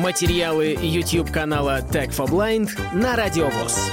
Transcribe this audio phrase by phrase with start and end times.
[0.00, 3.90] Материалы YouTube канала Tech for Blind на Радиовоз.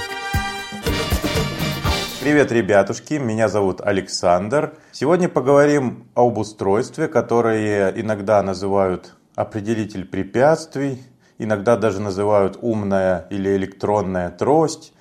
[2.22, 4.72] Привет, ребятушки, меня зовут Александр.
[4.90, 11.02] Сегодня поговорим об устройстве, которое иногда называют определитель препятствий,
[11.36, 14.94] иногда даже называют умная или электронная трость.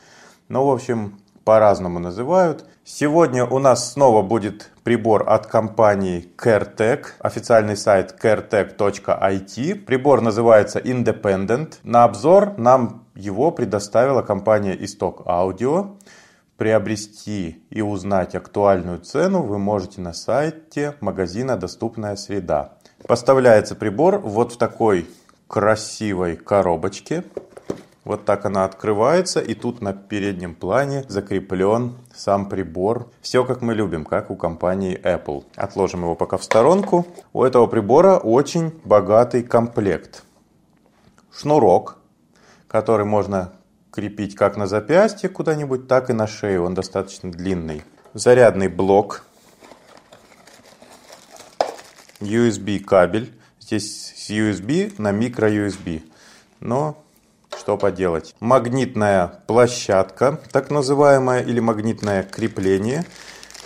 [0.49, 2.65] Ну, в общем, по-разному называют.
[2.89, 9.75] Сегодня у нас снова будет прибор от компании CareTech, официальный сайт caretech.it.
[9.83, 11.79] Прибор называется Independent.
[11.83, 15.97] На обзор нам его предоставила компания Исток Audio.
[16.55, 22.75] Приобрести и узнать актуальную цену вы можете на сайте магазина «Доступная среда».
[23.05, 25.07] Поставляется прибор вот в такой
[25.49, 27.25] красивой коробочке.
[28.07, 33.11] Вот так она открывается, и тут на переднем плане закреплен сам прибор.
[33.19, 35.43] Все как мы любим, как у компании Apple.
[35.57, 37.05] Отложим его пока в сторонку.
[37.33, 40.23] У этого прибора очень богатый комплект.
[41.33, 41.97] Шнурок,
[42.69, 43.51] который можно
[43.91, 46.63] крепить как на запястье куда-нибудь, так и на шею.
[46.63, 47.83] Он достаточно длинный.
[48.13, 49.25] Зарядный блок.
[52.21, 53.37] USB кабель.
[53.59, 56.09] Здесь с USB на микро USB.
[56.61, 57.03] Но
[57.67, 58.33] что поделать.
[58.39, 63.03] Магнитная площадка, так называемая, или магнитное крепление.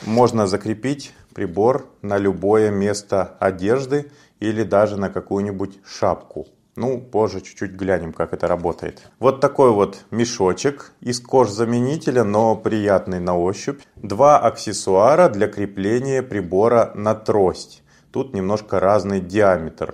[0.08, 6.48] Можно закрепить прибор на любое место одежды или даже на какую-нибудь шапку.
[6.76, 9.08] Ну, позже чуть-чуть глянем, как это работает.
[9.20, 13.82] Вот такой вот мешочек из кожзаменителя, но приятный на ощупь.
[13.98, 17.84] Два аксессуара для крепления прибора на трость.
[18.12, 19.94] Тут немножко разный диаметр.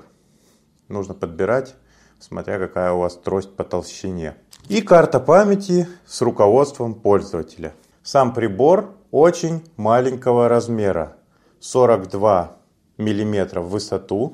[0.88, 1.76] Нужно подбирать
[2.20, 4.36] смотря какая у вас трость по толщине.
[4.68, 7.74] И карта памяти с руководством пользователя.
[8.04, 11.18] Сам прибор очень маленького размера.
[11.60, 12.58] 42
[12.98, 14.34] мм в высоту,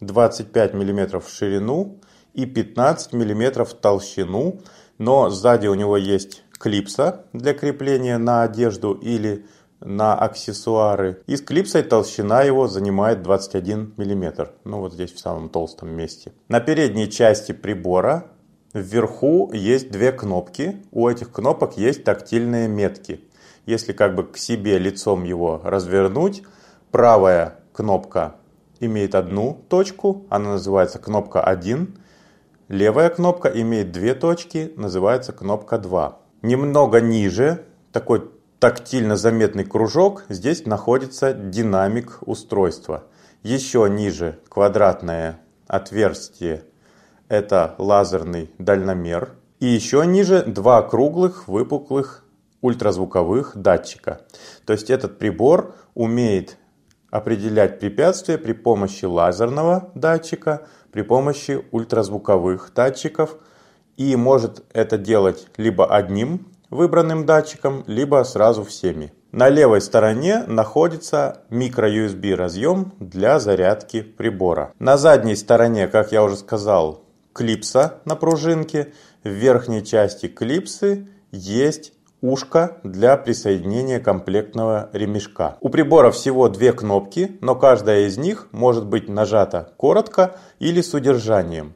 [0.00, 1.98] 25 мм в ширину
[2.34, 4.60] и 15 мм в толщину.
[4.98, 9.46] Но сзади у него есть клипса для крепления на одежду или
[9.80, 11.22] на аксессуары.
[11.26, 14.50] И с клипсой толщина его занимает 21 мм.
[14.64, 16.32] Ну вот здесь в самом толстом месте.
[16.48, 18.26] На передней части прибора
[18.74, 20.82] вверху есть две кнопки.
[20.90, 23.24] У этих кнопок есть тактильные метки.
[23.66, 26.42] Если как бы к себе лицом его развернуть,
[26.90, 28.36] правая кнопка
[28.80, 31.98] имеет одну точку, она называется кнопка 1.
[32.68, 36.18] Левая кнопка имеет две точки, называется кнопка 2.
[36.42, 43.04] Немного ниже, такой тактильно заметный кружок, здесь находится динамик устройства.
[43.42, 46.64] Еще ниже квадратное отверстие–
[47.28, 49.30] это лазерный дальномер.
[49.60, 52.24] И еще ниже два круглых выпуклых
[52.60, 54.20] ультразвуковых датчика.
[54.66, 56.58] То есть этот прибор умеет
[57.10, 63.36] определять препятствия при помощи лазерного датчика, при помощи ультразвуковых датчиков
[63.96, 69.12] и может это делать либо одним выбранным датчиком, либо сразу всеми.
[69.32, 74.72] На левой стороне находится micro-USB разъем для зарядки прибора.
[74.78, 78.92] На задней стороне, как я уже сказал, клипса на пружинке.
[79.22, 85.56] В верхней части клипсы есть ушко для присоединения комплектного ремешка.
[85.60, 90.92] У прибора всего две кнопки, но каждая из них может быть нажата коротко или с
[90.92, 91.74] удержанием.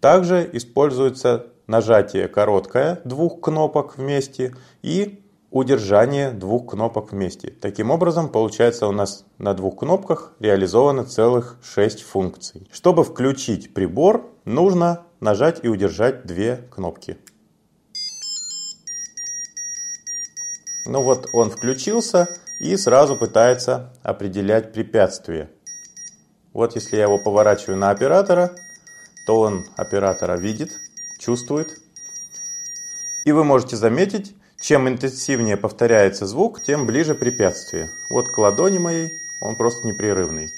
[0.00, 7.50] Также используется нажатие короткое двух кнопок вместе и удержание двух кнопок вместе.
[7.50, 12.68] Таким образом, получается у нас на двух кнопках реализовано целых 6 функций.
[12.72, 17.18] Чтобы включить прибор, нужно нажать и удержать две кнопки.
[20.86, 22.28] Ну вот он включился
[22.60, 25.50] и сразу пытается определять препятствие.
[26.52, 28.50] Вот если я его поворачиваю на оператора,
[29.26, 30.72] то он оператора видит,
[31.24, 31.80] чувствует.
[33.24, 37.90] И вы можете заметить, чем интенсивнее повторяется звук, тем ближе препятствие.
[38.10, 39.10] Вот к ладони моей
[39.42, 40.48] он просто непрерывный.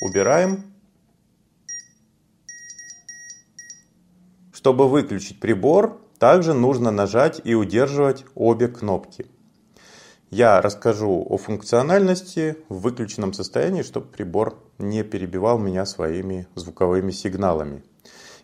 [0.00, 0.64] Убираем.
[4.52, 9.26] Чтобы выключить прибор, также нужно нажать и удерживать обе кнопки.
[10.30, 17.84] Я расскажу о функциональности в выключенном состоянии, чтобы прибор не перебивал меня своими звуковыми сигналами.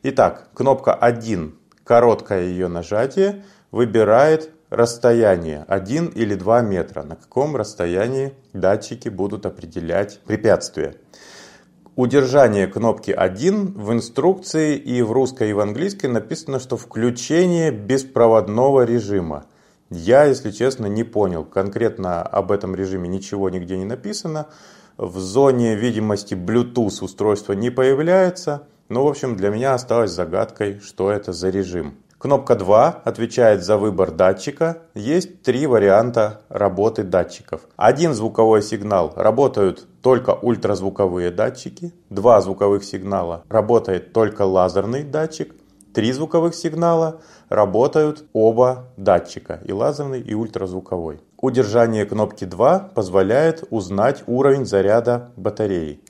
[0.02, 1.59] Итак, кнопка 1
[1.90, 3.42] короткое ее нажатие
[3.72, 10.94] выбирает расстояние 1 или 2 метра, на каком расстоянии датчики будут определять препятствие.
[11.96, 18.84] Удержание кнопки 1 в инструкции и в русской и в английской написано, что включение беспроводного
[18.84, 19.46] режима.
[19.90, 21.44] Я, если честно, не понял.
[21.44, 24.46] Конкретно об этом режиме ничего нигде не написано.
[24.96, 28.68] В зоне видимости Bluetooth устройство не появляется.
[28.90, 31.94] Ну, в общем, для меня осталось загадкой, что это за режим.
[32.18, 34.78] Кнопка 2 отвечает за выбор датчика.
[34.94, 37.60] Есть три варианта работы датчиков.
[37.76, 41.94] Один звуковой сигнал работают только ультразвуковые датчики.
[42.10, 45.54] Два звуковых сигнала работает только лазерный датчик.
[45.94, 51.20] Три звуковых сигнала работают оба датчика, и лазерный, и ультразвуковой.
[51.36, 56.00] Удержание кнопки 2 позволяет узнать уровень заряда батареи.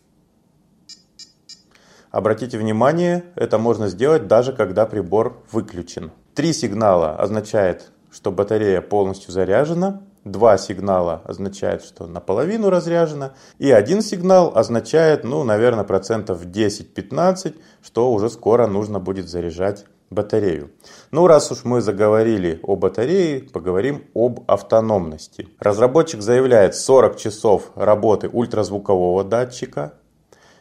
[2.11, 6.11] Обратите внимание, это можно сделать даже когда прибор выключен.
[6.35, 10.03] Три сигнала означает, что батарея полностью заряжена.
[10.25, 13.33] Два сигнала означает, что наполовину разряжена.
[13.59, 20.73] И один сигнал означает, ну, наверное, процентов 10-15, что уже скоро нужно будет заряжать батарею.
[21.13, 25.49] Ну, раз уж мы заговорили о батарее, поговорим об автономности.
[25.61, 29.95] Разработчик заявляет 40 часов работы ультразвукового датчика,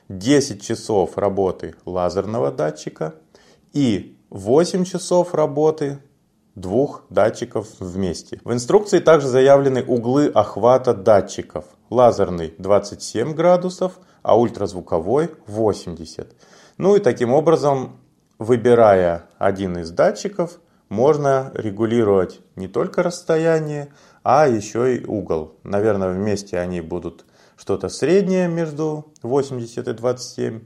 [0.09, 3.13] 10 часов работы лазерного датчика
[3.73, 5.99] и 8 часов работы
[6.55, 8.41] двух датчиков вместе.
[8.43, 11.65] В инструкции также заявлены углы охвата датчиков.
[11.91, 16.35] Лазерный 27 градусов, а ультразвуковой 80.
[16.77, 17.99] Ну и таким образом,
[18.39, 20.59] выбирая один из датчиков,
[20.89, 25.55] можно регулировать не только расстояние, а еще и угол.
[25.63, 27.25] Наверное, вместе они будут
[27.59, 30.61] что-то среднее между 80 и 27.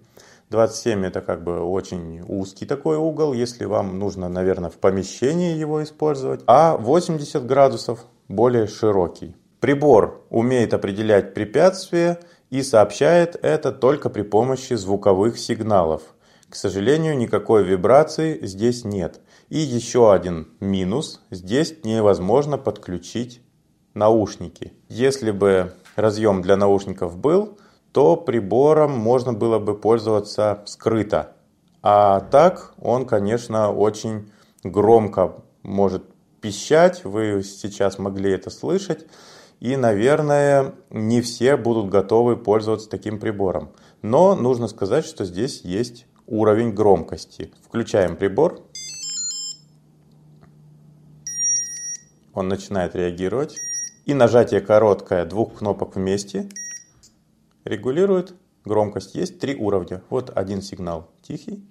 [0.49, 5.81] 27 это как бы очень узкий такой угол, если вам нужно, наверное, в помещении его
[5.83, 6.41] использовать.
[6.45, 9.35] А 80 градусов более широкий.
[9.59, 12.19] Прибор умеет определять препятствия
[12.51, 16.03] и сообщает это только при помощи звуковых сигналов.
[16.49, 19.21] К сожалению, никакой вибрации здесь нет.
[19.49, 21.21] И еще один минус.
[21.31, 23.41] Здесь невозможно подключить
[23.95, 24.73] наушники.
[24.87, 27.57] Если бы разъем для наушников был,
[27.91, 31.33] то прибором можно было бы пользоваться скрыто.
[31.81, 34.31] А так он, конечно, очень
[34.63, 36.03] громко может
[36.41, 39.05] пищать, вы сейчас могли это слышать.
[39.59, 43.71] И, наверное, не все будут готовы пользоваться таким прибором.
[44.01, 47.53] Но нужно сказать, что здесь есть уровень громкости.
[47.65, 48.59] Включаем прибор.
[52.33, 53.55] Он начинает реагировать.
[54.05, 56.49] И нажатие короткое двух кнопок вместе
[57.63, 58.33] регулирует
[58.65, 59.15] громкость.
[59.15, 60.03] Есть три уровня.
[60.09, 61.65] Вот один сигнал тихий.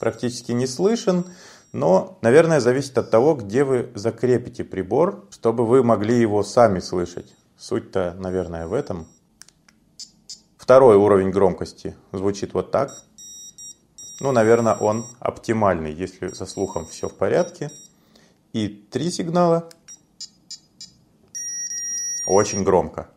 [0.00, 1.26] Практически не слышен,
[1.72, 7.32] но, наверное, зависит от того, где вы закрепите прибор, чтобы вы могли его сами слышать.
[7.56, 9.06] Суть-то, наверное, в этом.
[10.56, 12.90] Второй уровень громкости звучит вот так.
[14.20, 17.70] Ну, наверное, он оптимальный, если со слухом все в порядке.
[18.52, 19.68] И три сигнала
[22.26, 23.08] очень громко.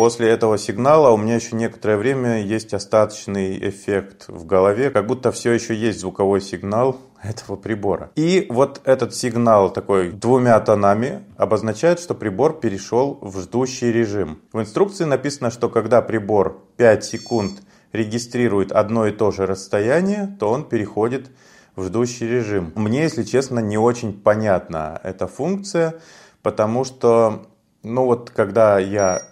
[0.00, 5.30] После этого сигнала у меня еще некоторое время есть остаточный эффект в голове, как будто
[5.30, 8.10] все еще есть звуковой сигнал этого прибора.
[8.16, 14.40] И вот этот сигнал такой двумя тонами обозначает, что прибор перешел в ждущий режим.
[14.54, 17.60] В инструкции написано, что когда прибор 5 секунд
[17.92, 21.30] регистрирует одно и то же расстояние, то он переходит в
[21.76, 22.72] в ждущий режим.
[22.74, 26.00] Мне, если честно, не очень понятна эта функция,
[26.42, 27.46] потому что,
[27.82, 29.30] ну вот, когда я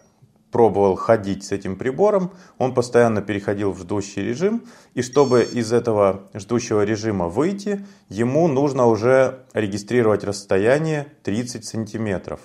[0.51, 6.29] пробовал ходить с этим прибором, он постоянно переходил в ждущий режим, и чтобы из этого
[6.35, 12.41] ждущего режима выйти, ему нужно уже регистрировать расстояние 30 сантиметров.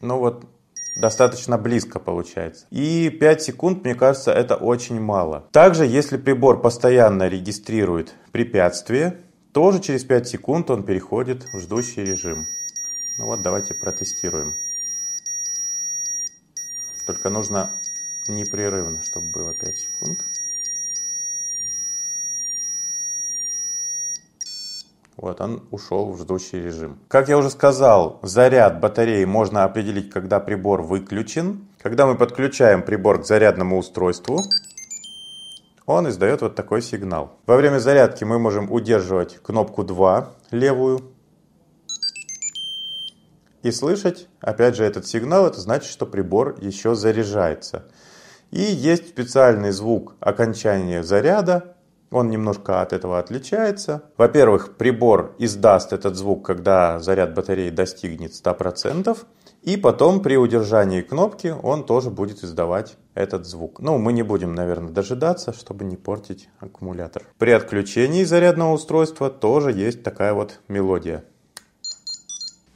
[0.00, 0.44] Ну вот,
[0.96, 2.66] достаточно близко получается.
[2.70, 5.48] И 5 секунд, мне кажется, это очень мало.
[5.52, 9.20] Также, если прибор постоянно регистрирует препятствие,
[9.52, 12.46] тоже через 5 секунд он переходит в ждущий режим.
[13.18, 14.54] Ну вот, давайте протестируем.
[17.06, 17.70] Только нужно
[18.28, 20.18] непрерывно, чтобы было 5 секунд.
[25.18, 27.00] Вот он ушел в ждущий режим.
[27.08, 31.66] Как я уже сказал, заряд батареи можно определить, когда прибор выключен.
[31.82, 34.38] Когда мы подключаем прибор к зарядному устройству,
[35.86, 37.32] он издает вот такой сигнал.
[37.46, 41.00] Во время зарядки мы можем удерживать кнопку 2 левую
[43.64, 45.48] и слышать, опять же, этот сигнал.
[45.48, 47.90] Это значит, что прибор еще заряжается.
[48.52, 51.74] И есть специальный звук окончания заряда,
[52.10, 54.02] он немножко от этого отличается.
[54.16, 59.16] Во-первых, прибор издаст этот звук, когда заряд батареи достигнет 100%.
[59.62, 63.80] И потом при удержании кнопки он тоже будет издавать этот звук.
[63.80, 67.24] Ну, мы не будем, наверное, дожидаться, чтобы не портить аккумулятор.
[67.38, 71.24] При отключении зарядного устройства тоже есть такая вот мелодия.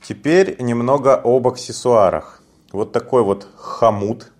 [0.02, 2.42] Теперь немного об аксессуарах.
[2.72, 4.32] вот такой вот хомут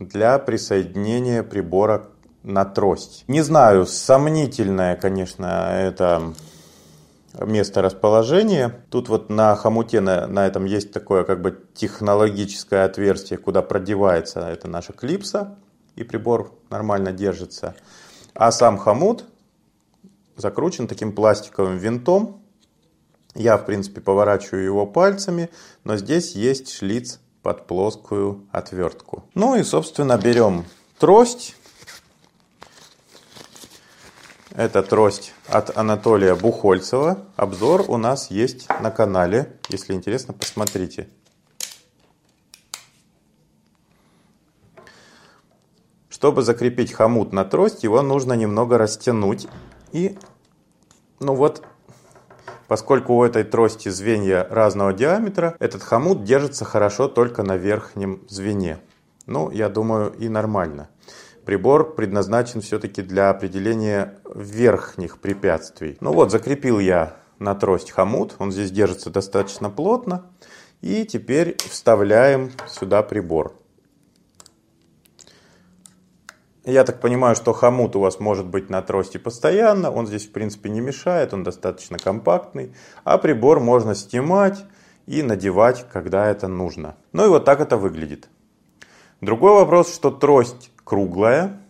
[0.00, 2.08] для присоединения прибора
[2.46, 3.24] на трость.
[3.26, 6.32] Не знаю, сомнительное, конечно, это
[7.40, 8.84] место расположения.
[8.88, 14.40] Тут вот на хомуте на, на этом есть такое как бы технологическое отверстие, куда продевается
[14.48, 15.58] эта наша клипса,
[15.96, 17.74] и прибор нормально держится.
[18.34, 19.24] А сам хомут
[20.36, 22.42] закручен таким пластиковым винтом.
[23.34, 25.50] Я, в принципе, поворачиваю его пальцами,
[25.84, 29.24] но здесь есть шлиц под плоскую отвертку.
[29.34, 30.64] Ну и, собственно, берем
[30.98, 31.54] трость
[34.56, 37.18] это трость от Анатолия Бухольцева.
[37.36, 39.52] Обзор у нас есть на канале.
[39.68, 41.08] Если интересно, посмотрите.
[46.08, 49.46] Чтобы закрепить хомут на трость, его нужно немного растянуть.
[49.92, 50.16] И,
[51.20, 51.62] ну вот,
[52.66, 58.78] поскольку у этой трости звенья разного диаметра, этот хомут держится хорошо только на верхнем звене.
[59.26, 60.88] Ну, я думаю, и нормально
[61.46, 65.96] прибор предназначен все-таки для определения верхних препятствий.
[66.00, 70.26] Ну вот, закрепил я на трость хомут, он здесь держится достаточно плотно.
[70.82, 73.54] И теперь вставляем сюда прибор.
[76.64, 80.32] Я так понимаю, что хомут у вас может быть на трости постоянно, он здесь в
[80.32, 82.74] принципе не мешает, он достаточно компактный,
[83.04, 84.64] а прибор можно снимать
[85.06, 86.96] и надевать, когда это нужно.
[87.12, 88.28] Ну и вот так это выглядит.
[89.20, 91.60] Другой вопрос, что трость круглая,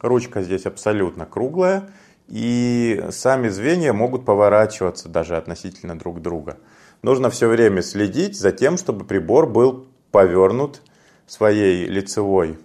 [0.00, 1.90] ручка здесь абсолютно круглая,
[2.28, 6.56] и сами звенья могут поворачиваться даже относительно друг друга.
[7.02, 10.82] Нужно все время следить за тем, чтобы прибор был повернут
[11.26, 12.58] своей лицевой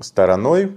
[0.00, 0.76] стороной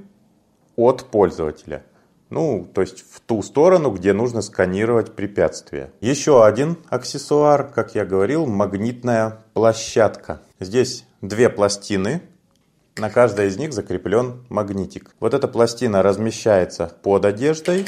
[0.76, 1.84] от пользователя.
[2.30, 5.92] Ну, то есть в ту сторону, где нужно сканировать препятствия.
[6.00, 10.42] Еще один аксессуар, как я говорил, магнитная площадка.
[10.60, 12.22] Здесь две пластины
[13.00, 15.16] на каждой из них закреплен магнитик.
[15.20, 17.86] Вот эта пластина размещается под одеждой,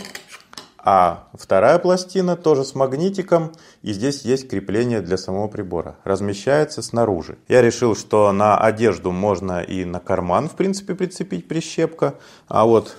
[0.77, 3.51] а вторая пластина тоже с магнитиком,
[3.82, 5.98] и здесь есть крепление для самого прибора.
[6.06, 7.38] Размещается снаружи.
[7.48, 12.15] Я решил, что на одежду можно и на карман, в принципе, прицепить прищепка.
[12.48, 12.96] А вот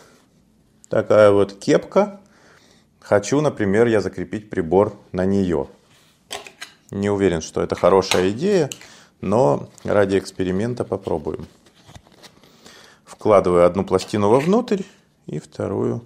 [0.88, 2.21] такая вот кепка.
[3.00, 5.66] Хочу, например, я закрепить прибор на нее.
[6.90, 8.71] Не уверен, что это хорошая идея,
[9.21, 11.49] но ради эксперимента попробуем.
[13.23, 14.83] Вкладываю одну пластину вовнутрь
[15.29, 16.02] и вторую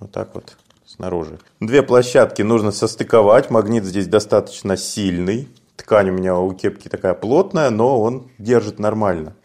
[0.00, 1.38] вот так вот снаружи.
[1.60, 3.50] Две площадки нужно состыковать.
[3.50, 5.48] Магнит здесь достаточно сильный.
[5.76, 9.36] Ткань у меня у кепки такая плотная, но он держит нормально.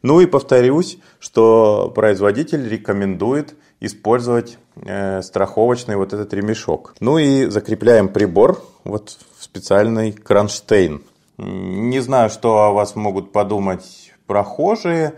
[0.00, 6.94] Ну и повторюсь, что производитель рекомендует использовать э, страховочный вот этот ремешок.
[7.00, 11.02] Ну и закрепляем прибор вот в специальный кронштейн.
[11.36, 15.12] Не знаю, что о вас могут подумать прохожие.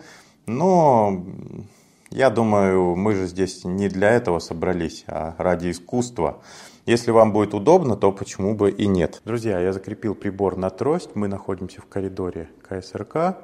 [0.47, 1.25] Но
[2.11, 6.43] я думаю, мы же здесь не для этого собрались, а ради искусства.
[6.87, 9.23] Если вам будет удобно, то почему бы и нет.
[9.25, 11.11] Друзья, я закрепил прибор на трость.
[11.15, 13.39] Мы находимся в коридоре КСРК.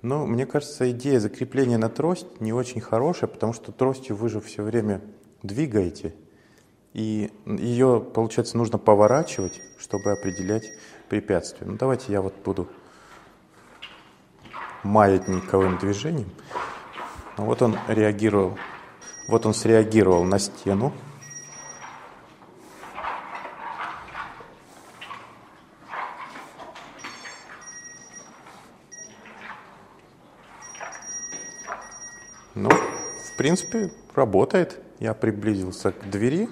[0.00, 4.40] Но мне кажется, идея закрепления на трость не очень хорошая, потому что тростью вы же
[4.40, 5.02] все время
[5.42, 6.14] двигаете.
[6.94, 10.70] И ее, получается, нужно поворачивать, чтобы определять
[11.08, 11.66] препятствия.
[11.66, 12.68] Ну давайте я вот буду
[14.82, 16.30] маятниковым движением.
[17.36, 18.58] Ну, вот он реагировал,
[19.28, 20.92] вот он среагировал на стену.
[32.54, 34.82] Ну, в принципе, работает.
[34.98, 36.48] Я приблизился к двери.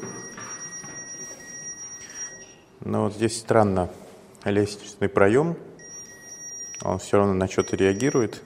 [2.79, 3.91] Но вот здесь странно
[4.45, 5.57] лестничный проем
[6.83, 8.43] он все равно на что-то реагирует.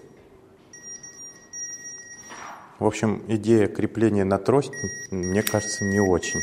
[2.79, 4.73] В общем, идея крепления на трость,
[5.11, 6.41] мне кажется, не очень.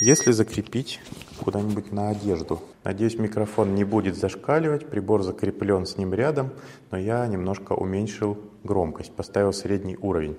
[0.00, 1.00] Если закрепить
[1.42, 2.62] куда-нибудь на одежду.
[2.84, 6.50] Надеюсь, микрофон не будет зашкаливать, прибор закреплен с ним рядом,
[6.90, 10.36] но я немножко уменьшил громкость, поставил средний уровень.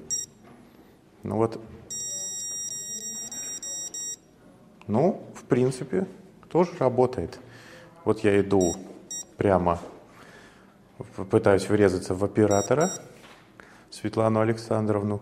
[1.24, 1.60] Ну вот,
[4.88, 6.08] ну, в принципе,
[6.50, 7.40] тоже работает.
[8.06, 8.76] Вот я иду
[9.38, 9.80] прямо
[11.30, 12.92] пытаюсь врезаться в оператора
[13.90, 15.22] Светлану Александровну,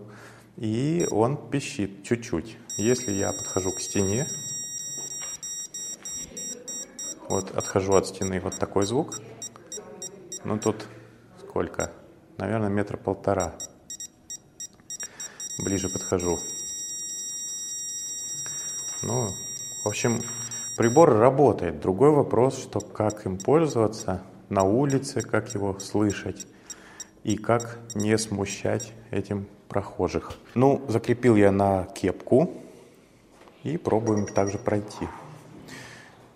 [0.56, 2.56] и он пищит чуть-чуть.
[2.78, 4.26] Если я подхожу к стене,
[7.28, 9.20] вот отхожу от стены, вот такой звук,
[10.44, 10.86] ну тут
[11.40, 11.92] сколько?
[12.38, 13.54] Наверное, метра полтора.
[15.62, 16.38] Ближе подхожу.
[19.02, 19.28] Ну,
[19.84, 20.22] в общем,
[20.76, 21.80] прибор работает.
[21.80, 26.46] Другой вопрос, что как им пользоваться– на улице, как его слышать
[27.24, 30.32] и как не смущать этим прохожих.
[30.54, 32.50] Ну, закрепил я на кепку
[33.62, 35.08] и пробуем также пройти.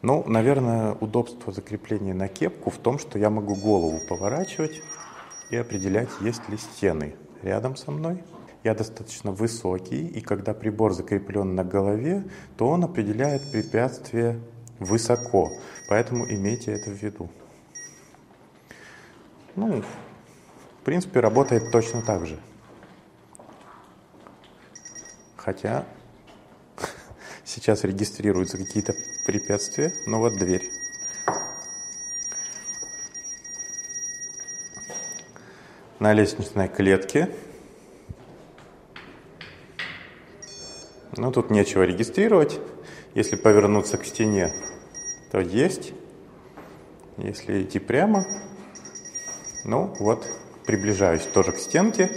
[0.00, 4.80] Ну, наверное, удобство закрепления на кепку в том, что я могу голову поворачивать
[5.50, 8.24] и определять, есть ли стены рядом со мной.
[8.64, 12.24] Я достаточно высокий, и когда прибор закреплен на голове,
[12.56, 14.40] то он определяет препятствие
[14.78, 15.52] высоко.
[15.88, 17.28] Поэтому имейте это в виду.
[19.56, 22.38] Ну, в принципе, работает точно так же.
[25.36, 25.86] Хотя
[27.44, 28.94] сейчас регистрируются какие-то
[29.24, 30.70] препятствия, но вот дверь.
[36.00, 37.34] На лестничной клетке.
[41.16, 42.60] Ну, тут нечего регистрировать.
[43.14, 44.52] Если повернуться к стене,
[45.32, 45.94] то есть.
[47.16, 48.26] Если идти прямо,
[49.66, 50.26] ну вот,
[50.64, 52.10] приближаюсь тоже к стенке.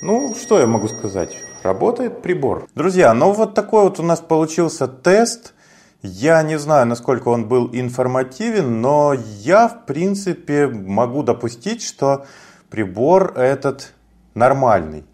[0.00, 1.36] Ну, что я могу сказать?
[1.62, 2.68] Работает прибор.
[2.74, 5.52] Друзья, ну вот такой вот у нас получился тест.
[6.02, 12.24] Я не знаю, насколько он был информативен, но я, в принципе, могу допустить, что
[12.70, 13.92] прибор этот
[14.34, 15.04] нормальный.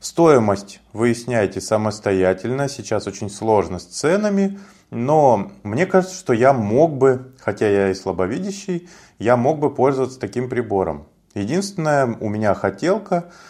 [0.00, 2.68] Стоимость выясняйте самостоятельно.
[2.68, 4.58] Сейчас очень сложно с ценами.
[4.90, 8.88] Но мне кажется, что я мог бы, хотя я и слабовидящий,
[9.18, 11.06] я мог бы пользоваться таким прибором.
[11.34, 13.30] Единственная у меня хотелка–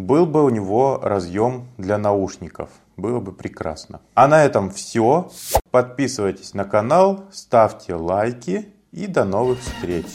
[0.00, 2.70] был бы у него разъем для наушников.
[2.96, 4.00] Было бы прекрасно.
[4.14, 5.30] А на этом все.
[5.70, 10.06] Подписывайтесь на канал, ставьте лайки и до новых встреч.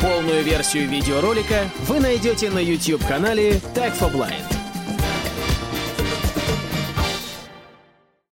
[0.00, 4.53] Полную версию видеоролика вы найдете на YouTube-канале Tag for Blind.